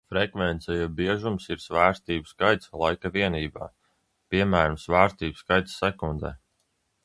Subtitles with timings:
[0.13, 3.69] Frekvence jeb biežums ir svārstību skaits laika vienībā,
[4.35, 6.37] piemēram, svārstību skaits sekundē.